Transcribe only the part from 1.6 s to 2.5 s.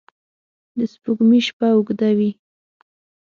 اوږده وي